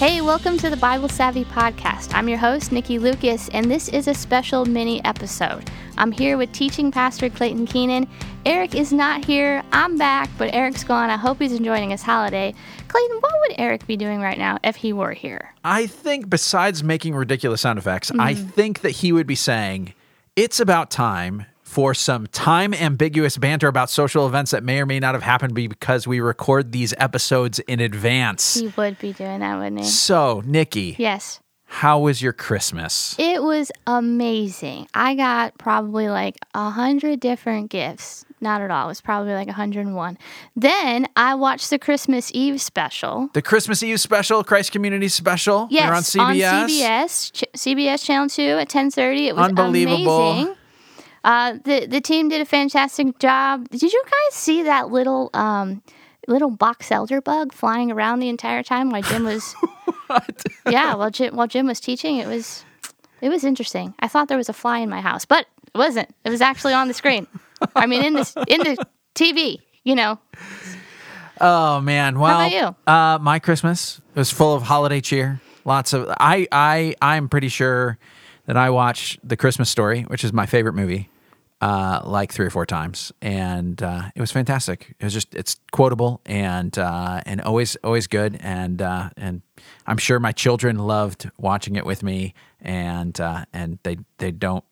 Hey, 0.00 0.22
welcome 0.22 0.56
to 0.56 0.70
the 0.70 0.78
Bible 0.78 1.10
Savvy 1.10 1.44
Podcast. 1.44 2.14
I'm 2.14 2.26
your 2.26 2.38
host, 2.38 2.72
Nikki 2.72 2.98
Lucas, 2.98 3.50
and 3.50 3.70
this 3.70 3.90
is 3.90 4.08
a 4.08 4.14
special 4.14 4.64
mini 4.64 5.04
episode. 5.04 5.70
I'm 5.98 6.10
here 6.10 6.38
with 6.38 6.50
teaching 6.52 6.90
pastor 6.90 7.28
Clayton 7.28 7.66
Keenan. 7.66 8.08
Eric 8.46 8.74
is 8.74 8.94
not 8.94 9.26
here. 9.26 9.62
I'm 9.72 9.98
back, 9.98 10.30
but 10.38 10.54
Eric's 10.54 10.84
gone. 10.84 11.10
I 11.10 11.18
hope 11.18 11.38
he's 11.38 11.52
enjoying 11.52 11.90
his 11.90 12.00
holiday. 12.00 12.54
Clayton, 12.88 13.18
what 13.20 13.34
would 13.40 13.56
Eric 13.58 13.86
be 13.86 13.98
doing 13.98 14.22
right 14.22 14.38
now 14.38 14.58
if 14.64 14.76
he 14.76 14.94
were 14.94 15.12
here? 15.12 15.54
I 15.64 15.86
think, 15.86 16.30
besides 16.30 16.82
making 16.82 17.14
ridiculous 17.14 17.60
sound 17.60 17.78
effects, 17.78 18.10
I 18.12 18.32
mm-hmm. 18.32 18.48
think 18.48 18.80
that 18.80 18.92
he 18.92 19.12
would 19.12 19.26
be 19.26 19.34
saying, 19.34 19.92
It's 20.34 20.60
about 20.60 20.90
time 20.90 21.44
for 21.70 21.94
some 21.94 22.26
time 22.26 22.74
ambiguous 22.74 23.38
banter 23.38 23.68
about 23.68 23.88
social 23.88 24.26
events 24.26 24.50
that 24.50 24.64
may 24.64 24.80
or 24.80 24.86
may 24.86 24.98
not 24.98 25.14
have 25.14 25.22
happened 25.22 25.54
because 25.54 26.04
we 26.04 26.18
record 26.18 26.72
these 26.72 26.92
episodes 26.98 27.60
in 27.60 27.78
advance. 27.78 28.54
He 28.54 28.72
would 28.76 28.98
be 28.98 29.12
doing 29.12 29.38
that, 29.38 29.56
wouldn't 29.56 29.78
he? 29.78 29.86
So, 29.86 30.42
Nikki, 30.44 30.96
Yes. 30.98 31.38
how 31.66 32.00
was 32.00 32.20
your 32.20 32.32
Christmas? 32.32 33.14
It 33.20 33.40
was 33.44 33.70
amazing. 33.86 34.88
I 34.94 35.14
got 35.14 35.56
probably 35.58 36.08
like 36.08 36.36
a 36.54 36.70
hundred 36.70 37.20
different 37.20 37.70
gifts. 37.70 38.24
Not 38.40 38.62
at 38.62 38.70
all. 38.70 38.86
It 38.86 38.88
was 38.88 39.00
probably 39.02 39.34
like 39.34 39.46
101. 39.48 40.18
Then 40.56 41.06
I 41.14 41.34
watched 41.34 41.68
the 41.70 41.78
Christmas 41.78 42.30
Eve 42.34 42.60
special. 42.60 43.28
The 43.34 43.42
Christmas 43.42 43.82
Eve 43.82 44.00
special, 44.00 44.42
Christ 44.42 44.72
Community 44.72 45.08
special, 45.08 45.68
Yes, 45.70 46.12
they're 46.14 46.22
on 46.24 46.34
CBS. 46.34 46.66
CBS, 46.66 47.32
Ch- 47.32 47.44
CBS 47.54 48.02
Channel 48.04 48.28
Two 48.28 48.56
at 48.58 48.68
10:30. 48.68 49.28
It 49.28 49.36
was 49.36 49.48
Unbelievable. 49.50 50.30
amazing. 50.32 50.54
Uh, 51.24 51.58
the 51.64 51.86
the 51.86 52.00
team 52.00 52.28
did 52.28 52.40
a 52.40 52.44
fantastic 52.44 53.18
job. 53.18 53.68
Did 53.70 53.82
you 53.82 54.02
guys 54.04 54.34
see 54.34 54.62
that 54.62 54.90
little 54.90 55.30
um, 55.34 55.82
little 56.26 56.50
box 56.50 56.90
elder 56.90 57.20
bug 57.20 57.52
flying 57.52 57.90
around 57.90 58.20
the 58.20 58.28
entire 58.28 58.62
time 58.62 58.90
while 58.90 59.02
Jim 59.02 59.24
was? 59.24 59.54
yeah, 60.68 60.94
while 60.94 61.10
Jim 61.10 61.36
while 61.36 61.46
Jim 61.46 61.66
was 61.66 61.80
teaching, 61.80 62.16
it 62.16 62.26
was 62.26 62.64
it 63.20 63.28
was 63.28 63.44
interesting. 63.44 63.94
I 64.00 64.08
thought 64.08 64.28
there 64.28 64.38
was 64.38 64.48
a 64.48 64.54
fly 64.54 64.78
in 64.78 64.88
my 64.88 65.00
house, 65.00 65.24
but 65.24 65.46
it 65.74 65.78
wasn't. 65.78 66.12
It 66.24 66.30
was 66.30 66.40
actually 66.40 66.72
on 66.72 66.88
the 66.88 66.94
screen. 66.94 67.26
I 67.76 67.86
mean, 67.86 68.04
in 68.04 68.14
the 68.14 68.44
in 68.48 68.60
the 68.60 68.86
TV. 69.14 69.58
You 69.82 69.94
know, 69.94 70.18
Oh 71.40 71.80
man! 71.80 72.18
Well, 72.18 72.38
about 72.38 72.76
you? 72.86 72.92
Uh, 72.92 73.18
my 73.20 73.38
Christmas 73.38 74.00
was 74.14 74.30
full 74.30 74.54
of 74.54 74.62
holiday 74.62 75.00
cheer. 75.00 75.40
Lots 75.64 75.92
of 75.94 76.08
I 76.20 76.46
I 76.52 76.94
I'm 77.00 77.28
pretty 77.28 77.48
sure 77.48 77.98
that 78.50 78.56
I 78.56 78.68
watched 78.70 79.20
The 79.22 79.36
Christmas 79.36 79.70
Story, 79.70 80.02
which 80.02 80.24
is 80.24 80.32
my 80.32 80.44
favorite 80.44 80.72
movie, 80.74 81.08
uh, 81.60 82.00
like 82.04 82.32
three 82.32 82.44
or 82.46 82.50
four 82.50 82.66
times, 82.66 83.12
and 83.22 83.80
uh, 83.80 84.10
it 84.16 84.20
was 84.20 84.32
fantastic. 84.32 84.96
It 84.98 85.04
was 85.04 85.12
just 85.12 85.32
it's 85.36 85.54
quotable 85.70 86.20
and 86.26 86.76
uh, 86.76 87.20
and 87.26 87.40
always 87.42 87.76
always 87.84 88.08
good, 88.08 88.36
and 88.40 88.82
uh, 88.82 89.10
and 89.16 89.42
I'm 89.86 89.98
sure 89.98 90.18
my 90.18 90.32
children 90.32 90.78
loved 90.78 91.30
watching 91.38 91.76
it 91.76 91.86
with 91.86 92.02
me, 92.02 92.34
and 92.60 93.20
uh, 93.20 93.44
and 93.52 93.78
they 93.84 93.98
they 94.18 94.32
don't 94.32 94.64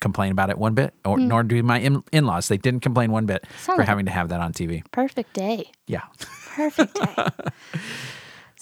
complain 0.00 0.30
about 0.32 0.50
it 0.50 0.58
one 0.58 0.74
bit, 0.74 0.92
or 1.06 1.16
nor 1.16 1.42
do 1.42 1.62
my 1.62 1.78
in- 1.78 2.04
in-laws. 2.12 2.48
They 2.48 2.58
didn't 2.58 2.80
complain 2.80 3.12
one 3.12 3.24
bit 3.24 3.46
Sounds 3.56 3.64
for 3.76 3.78
like- 3.78 3.88
having 3.88 4.04
to 4.04 4.12
have 4.12 4.28
that 4.28 4.40
on 4.42 4.52
TV. 4.52 4.82
perfect 4.90 5.32
day. 5.32 5.70
Yeah. 5.86 6.02
Perfect 6.54 6.94
day. 6.96 7.26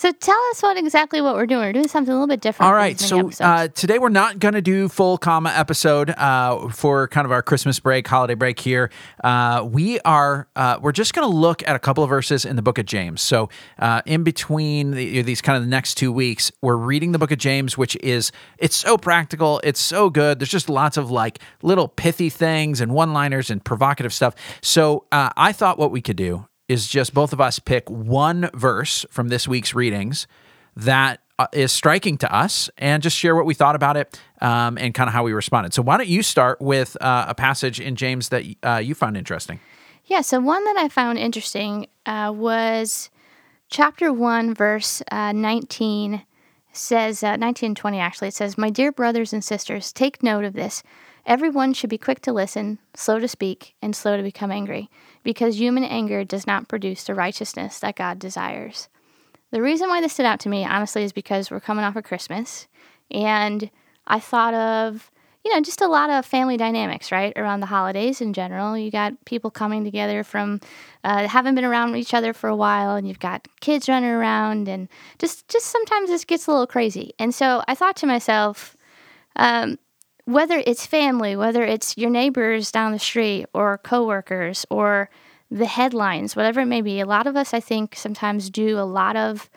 So 0.00 0.10
tell 0.12 0.40
us 0.50 0.62
what 0.62 0.78
exactly 0.78 1.20
what 1.20 1.34
we're 1.34 1.44
doing. 1.44 1.60
We're 1.60 1.74
doing 1.74 1.86
something 1.88 2.10
a 2.10 2.14
little 2.14 2.26
bit 2.26 2.40
different. 2.40 2.66
All 2.66 2.74
right, 2.74 2.98
so 2.98 3.30
uh, 3.38 3.68
today 3.68 3.98
we're 3.98 4.08
not 4.08 4.38
going 4.38 4.54
to 4.54 4.62
do 4.62 4.88
full 4.88 5.18
comma 5.18 5.50
episode 5.50 6.08
uh, 6.08 6.68
for 6.70 7.06
kind 7.08 7.26
of 7.26 7.32
our 7.32 7.42
Christmas 7.42 7.78
break, 7.78 8.08
holiday 8.08 8.32
break 8.32 8.58
here. 8.58 8.90
Uh, 9.22 9.68
we 9.70 10.00
are 10.00 10.48
uh, 10.56 10.78
we're 10.80 10.92
just 10.92 11.12
going 11.12 11.30
to 11.30 11.36
look 11.36 11.62
at 11.68 11.76
a 11.76 11.78
couple 11.78 12.02
of 12.02 12.08
verses 12.08 12.46
in 12.46 12.56
the 12.56 12.62
Book 12.62 12.78
of 12.78 12.86
James. 12.86 13.20
So 13.20 13.50
uh, 13.78 14.00
in 14.06 14.24
between 14.24 14.92
the, 14.92 15.20
these 15.20 15.42
kind 15.42 15.58
of 15.58 15.64
the 15.64 15.68
next 15.68 15.96
two 15.96 16.12
weeks, 16.12 16.50
we're 16.62 16.76
reading 16.76 17.12
the 17.12 17.18
Book 17.18 17.30
of 17.30 17.38
James, 17.38 17.76
which 17.76 17.94
is 17.96 18.32
it's 18.56 18.76
so 18.76 18.96
practical, 18.96 19.60
it's 19.64 19.80
so 19.80 20.08
good. 20.08 20.38
There's 20.38 20.48
just 20.48 20.70
lots 20.70 20.96
of 20.96 21.10
like 21.10 21.40
little 21.60 21.88
pithy 21.88 22.30
things 22.30 22.80
and 22.80 22.94
one-liners 22.94 23.50
and 23.50 23.62
provocative 23.62 24.14
stuff. 24.14 24.34
So 24.62 25.04
uh, 25.12 25.28
I 25.36 25.52
thought 25.52 25.78
what 25.78 25.90
we 25.90 26.00
could 26.00 26.16
do 26.16 26.46
is 26.70 26.86
just 26.86 27.12
both 27.12 27.32
of 27.32 27.40
us 27.40 27.58
pick 27.58 27.90
one 27.90 28.48
verse 28.54 29.04
from 29.10 29.28
this 29.28 29.48
week's 29.48 29.74
readings 29.74 30.28
that 30.76 31.20
uh, 31.38 31.66
striking 31.66 32.16
to 32.18 32.32
us 32.32 32.70
and 32.78 33.02
just 33.02 33.16
share 33.16 33.34
what 33.34 33.44
we 33.44 33.54
thought 33.54 33.74
about 33.74 33.96
it 33.96 34.20
um, 34.40 34.78
and 34.78 34.94
kind 34.94 35.08
of 35.08 35.14
how 35.14 35.24
we 35.24 35.32
responded. 35.32 35.74
So, 35.74 35.82
why 35.82 35.96
don't 35.96 36.08
you 36.08 36.22
start 36.22 36.60
with 36.60 36.96
uh, 37.00 37.24
a 37.28 37.34
passage 37.34 37.80
in 37.80 37.96
James 37.96 38.28
that 38.28 38.44
uh, 38.62 38.76
you 38.76 38.94
found 38.94 39.16
interesting? 39.16 39.58
yeah, 40.10 40.20
so 40.20 40.40
one 40.40 40.64
that 40.64 40.76
I 40.76 40.88
found 40.88 41.18
interesting 41.18 41.86
uh, 42.04 42.32
was 42.34 43.10
chapter 43.68 44.12
1, 44.12 44.54
verse 44.54 45.02
uh, 45.10 45.32
19 45.32 46.22
says, 46.72 47.22
uh, 47.22 47.36
19 47.36 47.68
and 47.68 47.76
20 47.76 47.98
actually, 47.98 48.28
it 48.28 48.34
says, 48.34 48.58
My 48.58 48.70
dear 48.70 48.92
brothers 48.92 49.32
and 49.32 49.42
sisters, 49.42 49.92
take 49.92 50.22
note 50.22 50.44
of 50.44 50.54
this. 50.54 50.82
Everyone 51.26 51.72
should 51.72 51.90
be 51.90 51.98
quick 51.98 52.20
to 52.22 52.32
listen, 52.32 52.78
slow 52.94 53.18
to 53.18 53.28
speak, 53.28 53.74
and 53.82 53.94
slow 53.94 54.16
to 54.16 54.22
become 54.22 54.50
angry, 54.50 54.88
because 55.22 55.60
human 55.60 55.84
anger 55.84 56.24
does 56.24 56.46
not 56.46 56.68
produce 56.68 57.04
the 57.04 57.14
righteousness 57.14 57.78
that 57.80 57.96
God 57.96 58.18
desires. 58.18 58.88
The 59.50 59.62
reason 59.62 59.88
why 59.88 60.00
this 60.00 60.14
stood 60.14 60.26
out 60.26 60.40
to 60.40 60.48
me, 60.48 60.64
honestly, 60.64 61.02
is 61.02 61.12
because 61.12 61.50
we're 61.50 61.60
coming 61.60 61.84
off 61.84 61.96
of 61.96 62.04
Christmas, 62.04 62.68
and 63.10 63.70
I 64.06 64.20
thought 64.20 64.54
of, 64.54 65.10
you 65.44 65.54
know, 65.54 65.60
just 65.62 65.80
a 65.80 65.88
lot 65.88 66.10
of 66.10 66.26
family 66.26 66.56
dynamics, 66.56 67.10
right, 67.10 67.32
around 67.36 67.60
the 67.60 67.66
holidays 67.66 68.20
in 68.20 68.32
general. 68.32 68.76
You 68.76 68.90
got 68.90 69.24
people 69.24 69.50
coming 69.50 69.84
together 69.84 70.22
from, 70.22 70.60
uh, 71.02 71.26
haven't 71.28 71.54
been 71.54 71.64
around 71.64 71.96
each 71.96 72.12
other 72.12 72.32
for 72.32 72.48
a 72.48 72.56
while, 72.56 72.94
and 72.94 73.08
you've 73.08 73.20
got 73.20 73.48
kids 73.60 73.88
running 73.88 74.10
around, 74.10 74.68
and 74.68 74.88
just, 75.18 75.48
just 75.48 75.66
sometimes 75.66 76.10
this 76.10 76.24
gets 76.24 76.46
a 76.46 76.50
little 76.50 76.66
crazy. 76.66 77.14
And 77.18 77.34
so 77.34 77.62
I 77.66 77.74
thought 77.74 77.96
to 77.96 78.06
myself, 78.06 78.76
um, 79.36 79.78
whether 80.26 80.62
it's 80.66 80.86
family, 80.86 81.34
whether 81.36 81.64
it's 81.64 81.96
your 81.96 82.10
neighbors 82.10 82.70
down 82.70 82.92
the 82.92 82.98
street 82.98 83.46
or 83.54 83.78
coworkers 83.78 84.66
or 84.70 85.08
the 85.50 85.66
headlines, 85.66 86.36
whatever 86.36 86.60
it 86.60 86.66
may 86.66 86.82
be, 86.82 87.00
a 87.00 87.06
lot 87.06 87.26
of 87.26 87.34
us, 87.34 87.54
I 87.54 87.60
think, 87.60 87.96
sometimes 87.96 88.50
do 88.50 88.78
a 88.78 88.84
lot 88.84 89.16
of, 89.16 89.48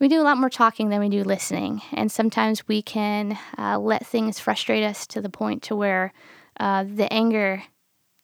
we 0.00 0.08
do 0.08 0.20
a 0.20 0.24
lot 0.24 0.38
more 0.38 0.50
talking 0.50 0.88
than 0.88 0.98
we 0.98 1.08
do 1.08 1.22
listening. 1.22 1.82
And 1.92 2.10
sometimes 2.10 2.66
we 2.66 2.82
can 2.82 3.38
uh, 3.58 3.78
let 3.78 4.06
things 4.06 4.40
frustrate 4.40 4.82
us 4.82 5.06
to 5.08 5.20
the 5.20 5.28
point 5.28 5.62
to 5.64 5.76
where 5.76 6.12
uh, 6.58 6.84
the 6.84 7.12
anger 7.12 7.62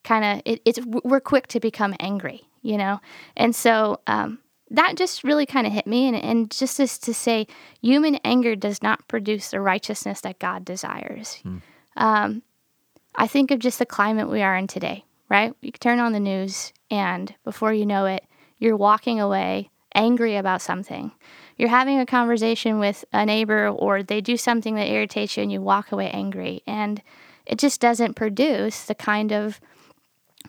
kind 0.03 0.25
of, 0.25 0.43
it, 0.45 0.63
it's, 0.65 0.81
we're 0.85 1.21
quick 1.21 1.47
to 1.49 1.61
become 1.61 1.95
angry, 2.01 2.49
you 2.63 2.79
know? 2.79 3.01
And 3.37 3.55
so, 3.55 4.01
um, 4.07 4.39
that 4.71 4.97
just 4.97 5.23
really 5.23 5.47
kind 5.47 5.67
of 5.67 5.73
hit 5.73 5.87
me 5.87 6.09
and, 6.09 6.17
and 6.17 6.51
just 6.51 6.81
as 6.81 6.99
to 6.99 7.15
say 7.15 7.47
human 7.81 8.17
anger 8.25 8.57
does 8.57 8.83
not 8.83 9.07
produce 9.09 9.51
the 9.51 9.61
righteousness 9.61 10.21
that 10.23 10.39
god 10.39 10.65
desires 10.65 11.41
um, 11.97 12.43
i 13.15 13.27
think 13.27 13.51
of 13.51 13.59
just 13.59 13.79
the 13.79 13.87
climate 13.87 14.29
we 14.29 14.43
are 14.43 14.57
in 14.57 14.67
today 14.67 15.05
right 15.29 15.55
you 15.61 15.71
turn 15.73 16.01
on 16.01 16.13
the 16.13 16.21
news 16.21 16.73
and 16.91 17.35
before 17.45 17.73
you 17.73 17.87
know 17.87 18.07
it 18.07 18.25
you're 18.59 18.77
walking 18.77 19.21
away 19.21 19.71
angry 19.97 20.37
about 20.37 20.63
something 20.63 21.11
you're 21.57 21.69
having 21.69 21.99
a 21.99 22.07
conversation 22.07 22.79
with 22.79 23.05
a 23.13 23.27
neighbor 23.27 23.69
or 23.69 24.03
they 24.03 24.21
do 24.21 24.37
something 24.37 24.75
that 24.77 24.89
irritates 24.89 25.37
you 25.37 25.43
and 25.43 25.51
you 25.51 25.61
walk 25.61 25.91
away 25.91 26.11
angry 26.11 26.63
and 26.67 27.03
it 27.47 27.59
just 27.59 27.81
doesn't 27.81 28.15
produce 28.15 28.85
the 28.85 28.95
kind 28.95 29.33
of 29.33 29.61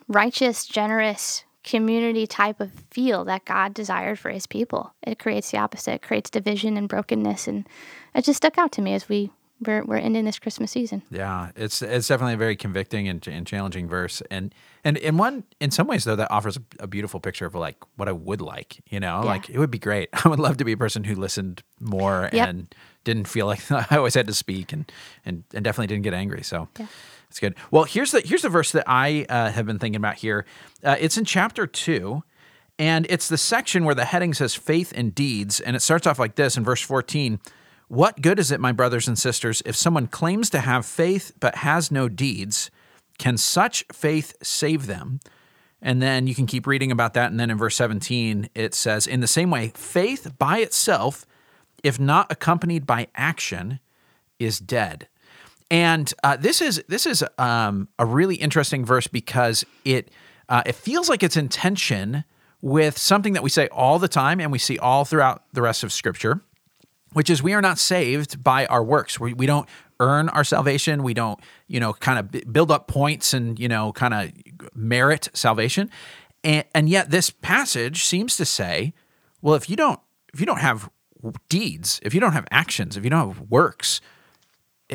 righteous 0.08 0.66
generous 0.66 1.44
community 1.68 2.26
type 2.26 2.62
of 2.62 2.72
feel 2.92 3.26
that 3.26 3.44
God 3.44 3.74
desired 3.74 4.18
for 4.18 4.30
his 4.30 4.48
people. 4.48 4.94
It 5.04 5.20
creates 5.20 5.52
the 5.52 5.58
opposite. 5.58 5.96
It 5.96 6.02
creates 6.02 6.30
division 6.30 6.78
and 6.78 6.88
brokenness. 6.88 7.48
And 7.48 7.68
it 8.16 8.24
just 8.24 8.38
stuck 8.38 8.58
out 8.58 8.72
to 8.74 8.82
me 8.82 8.94
as 8.94 9.10
we 9.10 9.32
we're, 9.66 9.84
we're 9.84 9.98
ending 9.98 10.26
this 10.26 10.40
Christmas 10.40 10.72
season. 10.72 11.02
Yeah, 11.10 11.52
it's 11.56 11.82
it's 11.82 12.08
definitely 12.08 12.36
a 12.36 12.38
very 12.38 12.56
convicting 12.56 13.08
and, 13.08 13.26
and 13.28 13.46
challenging 13.48 13.88
verse, 13.88 14.22
and 14.30 14.54
and 14.84 14.98
in 14.98 15.18
one 15.18 15.44
in 15.60 15.72
some 15.72 15.88
ways 15.88 16.04
though 16.04 16.16
that 16.16 16.30
offers 16.32 16.58
a, 16.80 16.88
beautiful 16.88 17.20
picture 17.20 17.46
of 17.46 17.56
like 17.56 17.78
what 17.96 18.08
I 18.08 18.12
would 18.12 18.42
like. 18.42 18.82
You 18.90 19.00
know, 19.00 19.22
Yeah. 19.24 19.30
like 19.30 19.50
it 19.50 19.58
would 19.60 19.72
be 19.72 19.80
great. 19.80 20.10
I 20.26 20.30
would 20.30 20.40
love 20.40 20.58
to 20.58 20.66
be 20.66 20.74
a 20.74 20.78
person 20.78 21.04
who 21.04 21.16
listened 21.16 21.64
more 21.80 22.30
Yep. 22.34 22.50
and 22.50 22.76
didn't 23.04 23.28
feel 23.28 23.46
like 23.48 23.70
I 23.92 23.98
always 23.98 24.14
had 24.14 24.28
to 24.28 24.34
speak, 24.34 24.72
and 24.74 24.92
and 25.26 25.44
and 25.54 25.64
definitely 25.64 25.88
didn't 25.88 26.04
get 26.04 26.14
angry. 26.14 26.44
So. 26.44 26.68
Yeah. 26.80 26.88
That's 27.30 27.42
good. 27.42 27.56
Well, 27.72 27.84
here's 27.84 28.12
the 28.12 28.22
here's 28.22 28.44
the 28.44 28.50
verse 28.50 28.72
that 28.72 28.86
I 28.88 29.26
uh, 29.28 29.52
have 29.52 29.66
been 29.66 29.80
thinking 29.80 29.98
about 29.98 30.16
here. 30.16 30.46
Uh, 30.82 30.96
it's 30.98 31.18
in 31.18 31.26
chapter 31.26 31.68
two, 31.68 32.24
and 32.80 33.06
it's 33.10 33.28
the 33.28 33.38
section 33.38 33.84
where 33.84 33.94
the 33.96 34.06
heading 34.06 34.34
says 34.34 34.56
faith 34.56 34.94
and 34.96 35.14
deeds, 35.14 35.60
and 35.60 35.76
it 35.76 35.82
starts 35.82 36.08
off 36.08 36.20
like 36.20 36.36
this 36.36 36.56
in 36.56 36.64
verse 36.64 36.82
14. 36.82 37.42
What 37.88 38.22
good 38.22 38.38
is 38.38 38.52
it, 38.52 38.60
my 38.60 38.74
brothers 38.74 39.08
and 39.08 39.18
sisters, 39.18 39.62
if 39.66 39.76
someone 39.76 40.08
claims 40.08 40.50
to 40.50 40.60
have 40.60 40.86
faith 40.86 41.32
but 41.40 41.56
has 41.56 41.92
no 41.92 42.10
deeds? 42.10 42.70
Can 43.18 43.38
such 43.38 43.86
faith 43.92 44.36
save 44.44 44.88
them? 44.88 45.20
And 45.82 46.02
then 46.02 46.28
you 46.28 46.36
can 46.36 46.48
keep 46.48 46.68
reading 46.68 46.92
about 46.92 47.14
that. 47.14 47.32
And 47.32 47.40
then 47.40 47.50
in 47.50 47.58
verse 47.58 47.76
17, 47.76 48.50
it 48.56 48.74
says, 48.74 49.08
In 49.08 49.22
the 49.22 49.28
same 49.28 49.50
way, 49.50 49.72
faith 49.76 50.34
by 50.38 50.60
itself, 50.60 51.26
if 51.84 52.00
not 52.00 52.32
accompanied 52.32 52.86
by 52.86 53.08
action, 53.16 53.80
is 54.40 54.60
dead. 54.60 55.08
And 55.70 56.14
uh, 56.24 56.38
this 56.38 56.62
is 56.62 56.82
this 56.88 57.06
is 57.06 57.24
um, 57.38 57.90
a 58.00 58.06
really 58.06 58.36
interesting 58.36 58.86
verse 58.86 59.08
because 59.08 59.66
it 59.84 60.10
uh, 60.48 60.64
it 60.66 60.76
feels 60.76 61.10
like 61.10 61.24
it's 61.24 61.36
in 61.36 61.50
tension 61.50 62.24
with 62.62 62.98
something 62.98 63.34
that 63.34 63.44
we 63.44 63.50
say 63.50 63.68
all 63.68 64.00
the 64.00 64.08
time 64.08 64.40
and 64.40 64.52
we 64.52 64.60
see 64.60 64.80
all 64.80 65.06
throughout 65.06 65.44
the 65.54 65.62
rest 65.62 65.84
of 65.84 65.92
Scripture, 65.92 66.42
which 67.18 67.32
is 67.32 67.42
we 67.42 67.54
are 67.54 67.64
not 67.64 67.80
saved 67.80 68.44
by 68.44 68.68
our 68.68 68.84
works. 68.84 69.20
We, 69.20 69.34
we 69.34 69.48
don't 69.48 69.68
earn 70.00 70.30
our 70.30 70.44
salvation. 70.44 71.02
We 71.02 71.16
don't, 71.16 71.40
you 71.68 71.80
know, 71.80 71.94
kind 71.94 72.20
of 72.20 72.54
build 72.54 72.70
up 72.70 72.88
points 72.88 73.34
and, 73.34 73.58
you 73.58 73.68
know, 73.68 73.92
kind 73.92 74.14
of 74.14 74.32
merit 74.76 75.28
salvation. 75.34 75.90
And, 76.44 76.64
and 76.76 76.88
yet 76.88 77.10
this 77.10 77.32
passage 77.32 78.06
seems 78.06 78.38
to 78.38 78.46
say, 78.46 78.94
well, 79.42 79.56
if 79.56 79.68
you 79.68 79.76
don't, 79.76 80.00
if 80.32 80.40
you 80.40 80.46
don't 80.46 80.60
have 80.60 80.92
deeds, 81.50 82.00
if 82.04 82.14
you 82.14 82.20
don't 82.20 82.34
have 82.34 82.46
actions, 82.52 82.96
if 82.96 83.04
you 83.04 83.10
don't 83.10 83.30
have 83.30 83.50
works, 83.50 84.00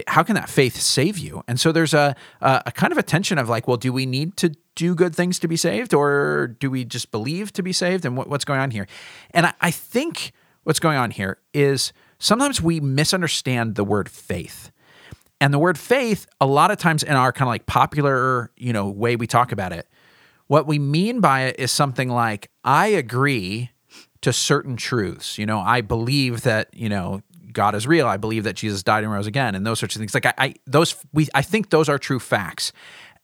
how 0.06 0.22
can 0.22 0.36
that 0.36 0.48
faith 0.48 0.76
save 0.76 1.18
you? 1.18 1.42
And 1.48 1.58
so 1.58 1.72
there's 1.72 1.92
a, 1.92 2.14
a, 2.40 2.62
a 2.66 2.70
kind 2.70 2.92
of 2.92 2.98
a 2.98 3.02
tension 3.02 3.36
of 3.36 3.48
like, 3.48 3.66
well, 3.66 3.76
do 3.76 3.92
we 3.92 4.06
need 4.06 4.36
to 4.36 4.54
do 4.76 4.94
good 4.94 5.12
things 5.12 5.40
to 5.40 5.48
be 5.48 5.56
saved, 5.56 5.92
or 5.92 6.56
do 6.60 6.70
we 6.70 6.84
just 6.84 7.10
believe 7.10 7.52
to 7.54 7.64
be 7.64 7.72
saved? 7.72 8.04
And 8.06 8.16
what, 8.16 8.28
what's 8.28 8.44
going 8.44 8.60
on 8.60 8.70
here? 8.70 8.86
And 9.32 9.46
I, 9.46 9.54
I 9.60 9.70
think 9.72 10.30
what's 10.62 10.78
going 10.78 10.96
on 10.96 11.10
here 11.10 11.38
is 11.52 11.92
sometimes 12.22 12.62
we 12.62 12.80
misunderstand 12.80 13.74
the 13.74 13.84
word 13.84 14.08
faith. 14.08 14.70
And 15.40 15.52
the 15.52 15.58
word 15.58 15.76
faith, 15.76 16.26
a 16.40 16.46
lot 16.46 16.70
of 16.70 16.78
times 16.78 17.02
in 17.02 17.14
our 17.14 17.32
kind 17.32 17.48
of 17.48 17.50
like 17.50 17.66
popular, 17.66 18.52
you 18.56 18.72
know, 18.72 18.88
way 18.88 19.16
we 19.16 19.26
talk 19.26 19.50
about 19.50 19.72
it, 19.72 19.88
what 20.46 20.66
we 20.68 20.78
mean 20.78 21.20
by 21.20 21.42
it 21.42 21.56
is 21.58 21.72
something 21.72 22.08
like, 22.08 22.48
I 22.62 22.86
agree 22.86 23.70
to 24.20 24.32
certain 24.32 24.76
truths. 24.76 25.36
You 25.36 25.46
know, 25.46 25.58
I 25.58 25.80
believe 25.80 26.42
that, 26.42 26.68
you 26.72 26.88
know, 26.88 27.22
God 27.52 27.74
is 27.74 27.88
real. 27.88 28.06
I 28.06 28.18
believe 28.18 28.44
that 28.44 28.54
Jesus 28.54 28.84
died 28.84 29.02
and 29.02 29.12
rose 29.12 29.26
again, 29.26 29.54
and 29.54 29.66
those 29.66 29.80
sorts 29.80 29.96
of 29.96 30.00
things. 30.00 30.14
Like 30.14 30.26
I, 30.26 30.34
I 30.38 30.54
those 30.66 30.96
we 31.12 31.28
I 31.34 31.42
think 31.42 31.68
those 31.70 31.88
are 31.88 31.98
true 31.98 32.18
facts. 32.18 32.72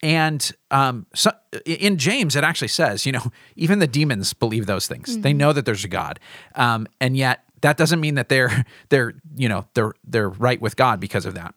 And 0.02 0.52
um, 0.70 1.06
so 1.14 1.32
in 1.64 1.96
James, 1.96 2.36
it 2.36 2.44
actually 2.44 2.68
says, 2.68 3.06
you 3.06 3.12
know, 3.12 3.32
even 3.56 3.78
the 3.78 3.86
demons 3.86 4.32
believe 4.34 4.66
those 4.66 4.86
things. 4.86 5.12
Mm-hmm. 5.12 5.22
They 5.22 5.32
know 5.32 5.52
that 5.52 5.64
there's 5.64 5.84
a 5.84 5.88
God, 5.88 6.20
um, 6.56 6.86
and 7.00 7.16
yet 7.16 7.44
that 7.60 7.76
doesn't 7.76 8.00
mean 8.00 8.14
that 8.16 8.28
they're 8.28 8.64
they're 8.88 9.14
you 9.36 9.48
know 9.48 9.66
they're 9.74 9.92
they're 10.04 10.28
right 10.28 10.60
with 10.60 10.76
God 10.76 11.00
because 11.00 11.26
of 11.26 11.34
that. 11.34 11.54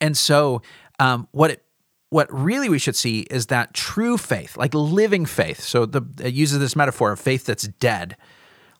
And 0.00 0.16
so 0.16 0.62
um, 0.98 1.28
what 1.32 1.50
it 1.50 1.64
what 2.10 2.32
really 2.32 2.68
we 2.68 2.78
should 2.78 2.96
see 2.96 3.20
is 3.30 3.46
that 3.46 3.74
true 3.74 4.16
faith, 4.16 4.56
like 4.56 4.72
living 4.72 5.26
faith. 5.26 5.60
So 5.60 5.86
the 5.86 6.02
it 6.20 6.34
uses 6.34 6.58
this 6.58 6.76
metaphor 6.76 7.12
of 7.12 7.20
faith 7.20 7.44
that's 7.44 7.66
dead. 7.66 8.16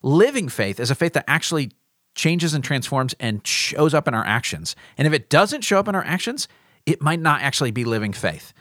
Living 0.03 0.49
faith 0.49 0.79
is 0.79 0.91
a 0.91 0.95
faith 0.95 1.15
that 1.15 1.25
actually 1.27 1.73
changes 2.15 2.55
and 2.55 2.63
transforms 2.63 3.15
and 3.19 3.45
shows 3.47 3.95
up 3.95 4.07
in 4.07 4.15
our 4.15 4.25
actions. 4.25 4.77
And 4.97 5.07
if 5.07 5.13
it 5.13 5.29
doesn't 5.29 5.63
show 5.63 5.79
up 5.79 5.89
in 5.89 5.95
our 5.95 6.05
actions, 6.05 6.47
it 6.87 7.03
might 7.03 7.21
not 7.21 7.43
actually 7.43 7.71
be 7.71 7.85
living 7.85 8.13
faith. 8.13 8.53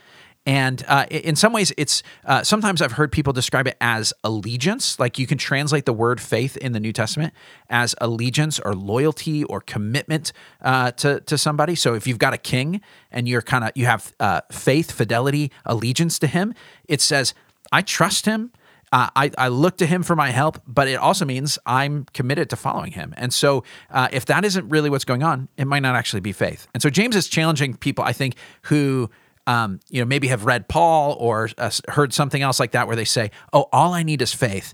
And 0.45 0.83
uh, 0.87 1.05
in 1.09 1.35
some 1.37 1.53
ways, 1.53 1.71
it's 1.77 2.03
uh, 2.25 2.43
sometimes 2.43 2.81
I've 2.81 2.93
heard 2.93 3.11
people 3.11 3.31
describe 3.31 3.65
it 3.65 3.77
as 3.79 4.13
allegiance. 4.23 4.99
Like 4.99 5.17
you 5.17 5.25
can 5.25 5.37
translate 5.37 5.85
the 5.85 5.93
word 5.93 6.19
faith 6.19 6.57
in 6.57 6.73
the 6.73 6.81
New 6.81 6.91
Testament 6.91 7.33
as 7.69 7.95
allegiance 8.01 8.59
or 8.59 8.75
loyalty 8.75 9.45
or 9.45 9.61
commitment 9.61 10.33
uh, 10.61 10.91
to 10.91 11.21
to 11.21 11.37
somebody. 11.37 11.75
So 11.75 11.93
if 11.93 12.07
you've 12.07 12.19
got 12.19 12.33
a 12.33 12.37
king 12.37 12.81
and 13.09 13.27
you're 13.27 13.41
kind 13.41 13.63
of 13.63 13.71
you 13.75 13.85
have 13.85 14.13
uh, 14.19 14.41
faith, 14.51 14.91
fidelity, 14.91 15.49
allegiance 15.65 16.19
to 16.19 16.27
him, 16.27 16.53
it 16.89 16.99
says 16.99 17.33
I 17.71 17.81
trust 17.81 18.25
him. 18.25 18.51
Uh, 18.91 19.09
I, 19.15 19.31
I 19.39 19.47
look 19.47 19.77
to 19.77 19.87
him 19.87 20.03
for 20.03 20.15
my 20.15 20.29
help, 20.29 20.61
but 20.67 20.87
it 20.87 20.95
also 20.99 21.25
means 21.25 21.57
I'm 21.65 22.05
committed 22.13 22.51
to 22.51 22.55
following 22.55 22.91
him. 22.91 23.15
And 23.17 23.33
so, 23.33 23.63
uh, 23.89 24.07
if 24.11 24.25
that 24.27 24.45
isn't 24.45 24.69
really 24.69 24.91
what's 24.91 25.03
going 25.03 25.23
on, 25.23 25.47
it 25.57 25.65
might 25.65 25.79
not 25.79 25.95
actually 25.95 26.19
be 26.19 26.31
faith. 26.31 26.67
And 26.75 26.83
so, 26.83 26.91
James 26.91 27.15
is 27.15 27.27
challenging 27.27 27.75
people, 27.75 28.03
I 28.03 28.13
think, 28.13 28.35
who 28.63 29.09
um, 29.47 29.79
you 29.89 30.01
know, 30.01 30.05
maybe 30.05 30.27
have 30.27 30.45
read 30.45 30.67
Paul 30.67 31.15
or 31.19 31.49
uh, 31.57 31.71
heard 31.89 32.13
something 32.13 32.41
else 32.41 32.59
like 32.59 32.71
that 32.71 32.87
where 32.87 32.95
they 32.95 33.05
say, 33.05 33.31
"Oh, 33.51 33.67
all 33.71 33.93
I 33.93 34.03
need 34.03 34.21
is 34.21 34.33
faith," 34.33 34.73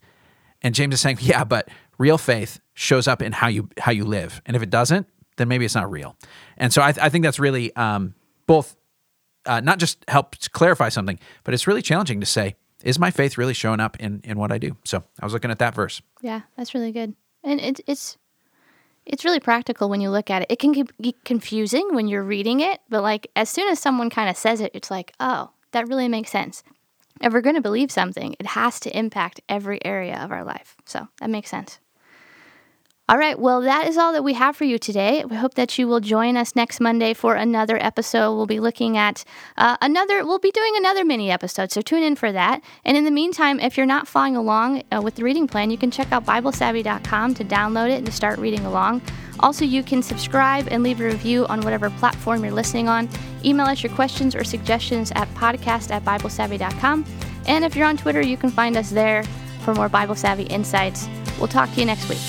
and 0.61 0.75
James 0.75 0.93
is 0.93 1.01
saying, 1.01 1.17
"Yeah, 1.21 1.43
but 1.43 1.69
real 1.97 2.17
faith 2.17 2.59
shows 2.73 3.07
up 3.07 3.21
in 3.21 3.31
how 3.31 3.47
you 3.47 3.69
how 3.79 3.91
you 3.91 4.05
live, 4.05 4.41
and 4.45 4.55
if 4.55 4.61
it 4.61 4.69
doesn't, 4.69 5.07
then 5.37 5.47
maybe 5.47 5.65
it's 5.65 5.75
not 5.75 5.89
real." 5.89 6.15
And 6.57 6.71
so 6.71 6.81
I, 6.81 6.93
I 7.01 7.09
think 7.09 7.23
that's 7.23 7.39
really 7.39 7.75
um, 7.75 8.13
both 8.45 8.75
uh, 9.45 9.59
not 9.61 9.79
just 9.79 10.03
helps 10.07 10.47
clarify 10.47 10.89
something, 10.89 11.19
but 11.43 11.53
it's 11.53 11.65
really 11.65 11.81
challenging 11.81 12.19
to 12.19 12.25
say, 12.27 12.55
"Is 12.83 12.99
my 12.99 13.09
faith 13.09 13.37
really 13.37 13.55
showing 13.55 13.79
up 13.79 13.99
in 13.99 14.21
in 14.23 14.37
what 14.37 14.51
I 14.51 14.59
do?" 14.59 14.77
So 14.85 15.03
I 15.19 15.25
was 15.25 15.33
looking 15.33 15.49
at 15.49 15.59
that 15.59 15.73
verse. 15.73 16.01
Yeah, 16.21 16.41
that's 16.55 16.75
really 16.75 16.91
good, 16.91 17.15
and 17.43 17.59
it, 17.59 17.79
it's 17.87 18.18
it's 19.05 19.25
really 19.25 19.39
practical 19.39 19.89
when 19.89 20.01
you 20.01 20.09
look 20.09 20.29
at 20.29 20.43
it. 20.43 20.51
It 20.51 20.59
can 20.59 20.87
be 21.01 21.15
confusing 21.25 21.87
when 21.91 22.07
you're 22.07 22.23
reading 22.23 22.59
it, 22.59 22.81
but 22.89 23.01
like 23.01 23.29
as 23.35 23.49
soon 23.49 23.69
as 23.69 23.79
someone 23.79 24.09
kind 24.09 24.29
of 24.29 24.37
says 24.37 24.61
it, 24.61 24.71
it's 24.73 24.91
like, 24.91 25.13
oh, 25.19 25.51
that 25.71 25.87
really 25.87 26.07
makes 26.07 26.31
sense. 26.31 26.63
If 27.21 27.33
we're 27.33 27.41
going 27.41 27.55
to 27.55 27.61
believe 27.61 27.91
something, 27.91 28.35
it 28.39 28.47
has 28.47 28.79
to 28.81 28.97
impact 28.97 29.41
every 29.49 29.83
area 29.83 30.17
of 30.17 30.31
our 30.31 30.43
life. 30.43 30.77
So 30.85 31.07
that 31.19 31.29
makes 31.29 31.49
sense. 31.49 31.79
All 33.09 33.17
right, 33.17 33.39
well, 33.39 33.61
that 33.61 33.87
is 33.87 33.97
all 33.97 34.13
that 34.13 34.23
we 34.23 34.33
have 34.33 34.55
for 34.55 34.65
you 34.65 34.77
today. 34.77 35.25
We 35.25 35.35
hope 35.35 35.55
that 35.55 35.79
you 35.79 35.87
will 35.87 35.99
join 35.99 36.37
us 36.37 36.55
next 36.55 36.79
Monday 36.79 37.15
for 37.15 37.33
another 37.33 37.83
episode. 37.83 38.35
We'll 38.35 38.45
be 38.45 38.59
looking 38.59 38.99
at 38.99 39.25
uh, 39.57 39.77
another, 39.81 40.23
we'll 40.23 40.37
be 40.37 40.51
doing 40.51 40.73
another 40.75 41.03
mini 41.03 41.31
episode, 41.31 41.71
so 41.71 41.81
tune 41.81 42.03
in 42.03 42.15
for 42.15 42.31
that. 42.31 42.61
And 42.85 42.95
in 42.95 43.05
the 43.05 43.09
meantime, 43.11 43.59
if 43.59 43.77
you're 43.77 43.87
not 43.87 44.07
following 44.07 44.35
along 44.35 44.83
uh, 44.91 45.01
with 45.03 45.15
the 45.15 45.23
reading 45.23 45.47
plan, 45.47 45.71
you 45.71 45.77
can 45.79 45.89
check 45.89 46.11
out 46.11 46.23
BibleSavvy.com 46.23 47.33
to 47.33 47.43
download 47.43 47.89
it 47.89 47.95
and 47.95 48.05
to 48.05 48.11
start 48.11 48.37
reading 48.37 48.63
along. 48.67 49.01
Also, 49.39 49.65
you 49.65 49.81
can 49.81 50.03
subscribe 50.03 50.67
and 50.69 50.83
leave 50.83 51.01
a 51.01 51.05
review 51.05 51.47
on 51.47 51.61
whatever 51.61 51.89
platform 51.89 52.43
you're 52.43 52.53
listening 52.53 52.87
on. 52.87 53.09
Email 53.43 53.65
us 53.65 53.81
your 53.81 53.91
questions 53.93 54.35
or 54.35 54.43
suggestions 54.43 55.11
at 55.15 55.27
podcast 55.29 55.89
at 55.89 56.05
BibleSavvy.com. 56.05 57.05
And 57.47 57.65
if 57.65 57.75
you're 57.75 57.87
on 57.87 57.97
Twitter, 57.97 58.21
you 58.21 58.37
can 58.37 58.51
find 58.51 58.77
us 58.77 58.91
there 58.91 59.23
for 59.63 59.73
more 59.73 59.89
Bible 59.89 60.13
Savvy 60.13 60.43
insights. 60.43 61.07
We'll 61.39 61.47
talk 61.47 61.73
to 61.73 61.79
you 61.79 61.87
next 61.87 62.07
week. 62.07 62.19